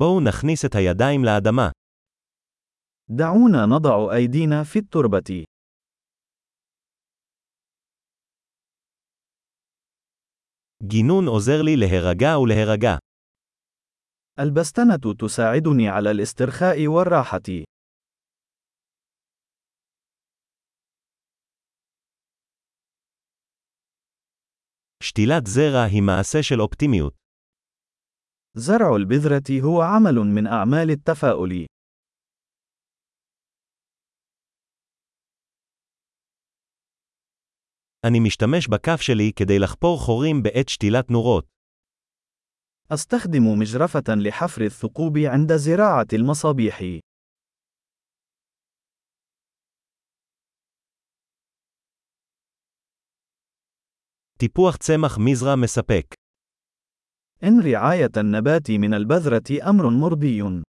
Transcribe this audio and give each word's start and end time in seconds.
בואו 0.00 0.19
נכניס 0.27 0.65
את 0.65 0.75
הידיים 0.75 1.21
לאדמה. 1.25 1.69
دعونا 3.09 3.65
نضع 3.65 4.15
أيدينا 4.15 4.63
في 4.63 4.79
التربة. 4.79 5.45
גינון 10.83 11.27
עוזר 11.27 11.61
לי 11.61 11.75
להירגע 11.75 12.37
ולהירגע. 12.39 12.97
البستنة 14.39 15.13
تساعدني 15.19 15.87
على 15.89 16.11
الاسترخاء 16.11 16.87
والراحة. 16.87 17.65
שתילת 25.03 25.47
זרע 25.47 25.83
היא 25.91 26.01
מעשה 26.01 26.43
של 26.43 26.61
אופטימיות. 26.61 27.13
زرع 28.54 28.96
البذرة 28.96 29.60
هو 29.64 29.82
عمل 29.82 30.14
من 30.14 30.46
أعمال 30.46 30.90
التفاؤل. 30.90 31.66
אני 38.06 38.20
משתמש 38.20 38.68
בכף 38.68 39.00
שלי 39.00 39.32
כדי 39.36 39.58
לחפור 39.58 39.98
חורים 39.98 40.42
בעת 40.42 40.68
שתילת 40.68 41.10
נורות. 41.10 41.46
أستخدم 42.92 43.58
مجرفة 43.58 44.14
لحفر 44.14 44.62
الثقوب 44.62 45.18
عند 45.18 45.52
زراعة 45.56 46.06
المصابيح. 46.12 46.80
טיפוח 54.38 54.76
צמח 54.76 55.18
מזרע 55.18 55.56
מספק. 55.62 56.19
إن 57.42 57.60
رعاية 57.60 58.10
النبات 58.16 58.70
من 58.70 58.94
البذرة 58.94 59.70
أمر 59.70 59.90
مرضي. 59.90 60.62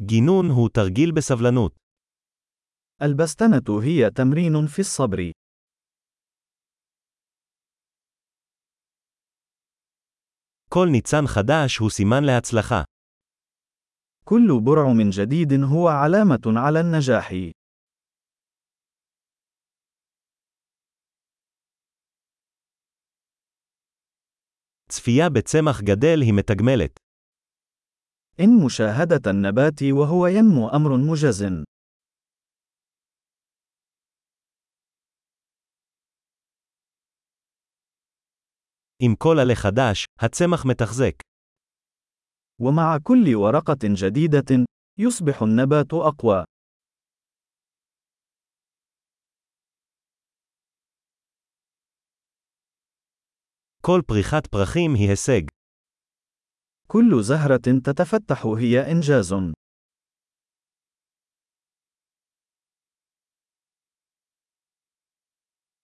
גינון 0.00 0.50
הוא 0.50 0.68
תרגיל 0.68 1.12
בסבלנות. 1.12 1.76
البستنة 3.02 3.82
هي 3.82 4.10
تمرين 4.10 4.66
في 4.66 4.78
الصبر. 4.78 5.32
כל 10.68 10.88
ניצן 10.92 11.26
חדש 11.26 11.78
הוא 11.78 11.90
סימן 11.90 12.24
להצלחה. 12.24 12.82
كل 14.24 14.60
برعم 14.64 15.10
جديد 15.10 15.52
هو 15.52 15.88
علامة 15.88 16.42
على 16.46 16.80
النجاح. 16.80 17.32
צפייה 24.88 25.30
בצמח 25.30 25.80
גדל 25.82 26.20
היא 26.20 26.32
מתגמלת. 26.32 26.98
إن 28.40 28.64
مشاهدة 28.66 29.30
النبات 29.30 29.82
وهو 29.82 30.26
ينمو 30.26 30.68
أمر 30.68 30.96
مجز. 30.96 31.42
עם 39.02 39.14
כל 39.18 39.36
עלה 39.42 39.54
חדש, 39.54 40.04
הצמח 40.20 40.66
מתחזק. 40.66 41.14
ومع 42.60 42.98
كل 43.02 43.34
ورقة 43.34 43.82
جديدة، 43.82 44.64
يصبح 44.98 45.42
النبات 45.42 45.92
أقوى. 45.92 46.44
כל 53.88 54.00
פריחת 54.06 54.46
פרחים 54.46 54.94
היא 54.94 55.08
הישג. 55.10 55.42
كل 56.86 57.22
زهرة 57.22 57.80
تتفتح 57.84 58.46
هي 58.46 58.92
إنجاز. 58.92 59.34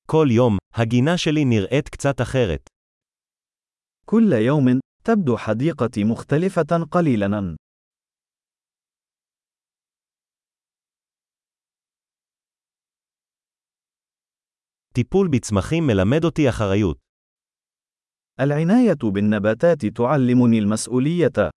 כל 0.06 0.26
יום, 0.36 0.56
הגינה 0.74 1.18
שלי 1.18 1.44
נראית 1.44 1.88
קצת 1.88 2.20
אחרת. 2.20 2.68
كل 4.06 4.32
يوم، 4.46 4.80
تبدو 5.04 5.36
حديقتي 5.36 6.04
مختلفة 6.04 6.84
قليلاً. 6.90 7.56
טיפול 14.94 15.28
בצמחים 15.32 15.86
מלמד 15.86 16.24
אותי 16.24 16.48
אחריות. 16.48 17.03
العناية 18.40 19.12
بالنباتات 19.12 19.86
تعلمني 19.86 20.58
المسؤولية. 20.58 21.50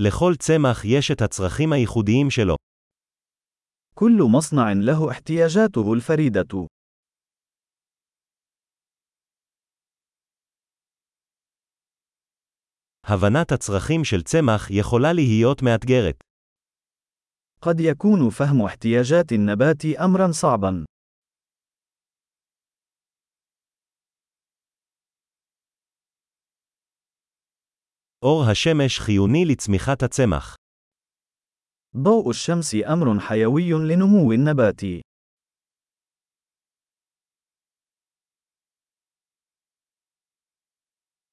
לכל 0.00 0.32
צמח 0.38 0.84
יש 0.84 1.10
את 1.10 1.22
הצרכים 1.22 1.72
הייחודיים 1.72 2.30
שלו. 2.30 2.56
كل 3.94 4.18
مصنع 4.36 4.72
له 4.72 5.10
احتياجاته 5.10 5.92
الفريدة. 5.94 6.66
הבנת 13.04 13.52
הצרכים 13.52 14.04
של 14.04 14.22
צמח 14.22 14.70
יכולה 14.70 15.12
להיות 15.12 15.62
מאתגרת. 15.62 16.29
قد 17.62 17.80
يكون 17.80 18.30
فهم 18.30 18.62
احتياجات 18.62 19.32
النبات 19.32 19.84
أمرا 20.04 20.32
صعبا. 20.32 20.84
אור 28.22 28.42
השמש 28.50 29.00
חיוני 29.00 29.44
לצמיחת 29.44 30.02
הצמח. 30.02 30.54
ضوء 31.96 32.30
الشمس 32.30 32.74
أمر 32.74 33.20
حيوي 33.20 33.70
لنمو 33.72 34.32
النبات. 34.32 34.80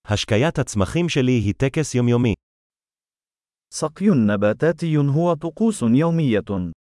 השקיית 0.08 0.60
הצמחים 0.60 1.10
שלי 1.10 1.32
היא 1.32 1.54
טקס 1.54 1.96
יומיומי. 1.96 2.34
سقي 3.78 4.10
نباتاتي 4.10 4.98
هو 4.98 5.34
طقوس 5.34 5.84
يومية. 5.84 6.72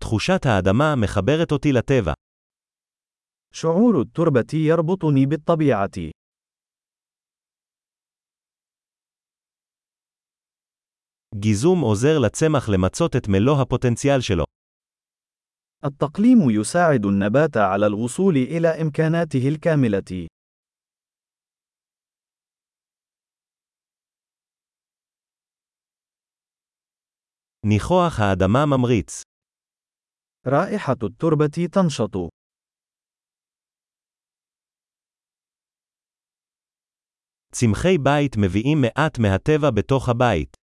תחושת 0.00 0.46
האדמה 0.46 0.94
מחברת 1.02 1.52
אותי 1.52 1.72
לטבע. 1.72 2.12
شعور 3.54 4.00
التربة 4.00 4.54
يربطني 4.54 5.26
بالطبيعة. 5.26 6.10
גיזום 11.34 11.80
עוזר 11.80 12.18
לצמח 12.18 12.68
למצות 12.68 13.16
את 13.16 13.28
מלוא 13.28 13.62
הפוטנציאל 13.62 14.20
שלו. 14.20 14.44
التقليم 15.84 16.50
يساعد 16.50 17.06
النبات 17.06 17.56
على 17.56 17.86
الوصول 17.86 18.36
إلى 18.36 18.68
إمكاناته 18.68 19.48
الكاملة. 19.48 20.28
ניחוח 27.66 28.20
האדמה 28.20 28.66
ממריץ. 28.66 29.22
رائحة 30.46 30.96
التربة 31.02 31.66
تنشط. 31.72 32.16
צמחי 37.54 37.98
בית 37.98 38.36
מביאים 38.36 38.78
מעט 38.80 39.18
מהטבע 39.18 39.70
בתוך 39.70 40.08
הבית. 40.08 40.56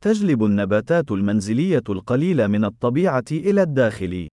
تجلب 0.00 0.42
النباتات 0.44 1.10
المنزلية 1.10 1.84
القليل 1.88 2.48
من 2.48 2.64
الطبيعة 2.64 3.24
إلى 3.32 3.62
الداخل. 3.62 4.28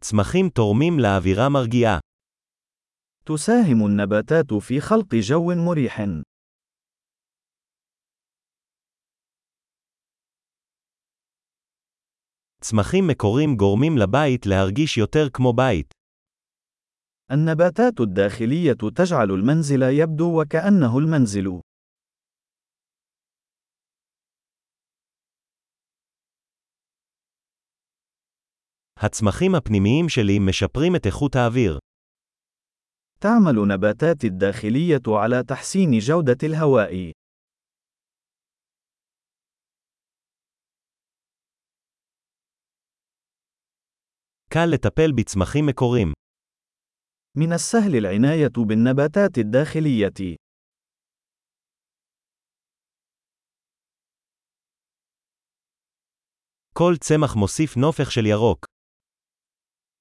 צמחים 0.00 0.48
תורמים 0.48 0.98
לאווירה 0.98 1.48
מרגיעה. 1.48 1.98
تساهم 3.28 3.86
النباتات 3.86 4.54
في 4.54 4.80
خلق 4.80 5.14
جو 5.14 5.52
مريح. 5.66 6.00
צמחים 12.60 13.04
מקורים 13.10 13.56
גורמים 13.56 13.98
לבית 13.98 14.46
להרגיש 14.46 14.98
יותר 14.98 15.30
כמו 15.32 15.52
בית. 15.52 15.94
النباتات 17.30 18.00
الداخلية 18.00 18.72
تجعل 18.94 19.30
المنزل 19.30 19.82
يبدو 19.82 20.40
وكأنه 20.40 20.98
المنزل. 20.98 21.60
הצמחים 28.96 29.54
הפנימיים 29.54 30.08
שלי 30.08 30.38
משפרים 30.38 30.96
את 30.96 31.06
איכות 31.06 31.36
האוויר. 31.36 31.78
تعمل 33.20 33.68
نباتاتي 33.68 34.26
الداخلية 34.26 35.02
على 35.06 35.42
تحسين 35.42 35.98
جودة 35.98 36.38
الهواء. 36.42 37.12
קל 44.50 44.66
לטפל 44.74 45.12
בצמחים 45.12 45.66
מקורים. 45.66 46.12
من 47.36 47.52
السهل 47.52 47.96
العناية 47.96 48.52
بالنباتات 48.66 49.38
الداخلية. 49.38 50.36
כל 56.74 56.94
צמח 57.00 57.36
מוסיף 57.36 57.76
נופך 57.76 58.10
של 58.10 58.26
ירוק. 58.26 58.66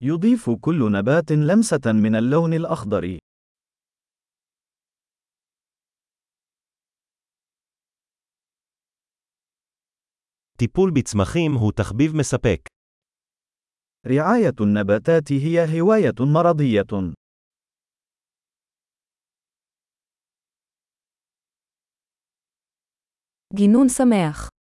يضيف 0.02 0.50
كل 0.62 0.92
نبات 0.92 1.32
لمسة 1.32 1.92
من 2.04 2.16
اللون 2.16 2.54
الأخضر. 2.54 3.18
טיפול 10.58 10.92
בצמחים 10.92 11.52
הוא 11.54 11.72
תחביב 11.72 12.16
מספק. 12.16 12.68
رعاية 14.08 14.56
النباتات 14.62 15.32
هي 15.32 15.82
هواية 15.82 16.16
مرضية. 16.20 17.14
גינון 23.56 23.90
שמח 23.90 24.54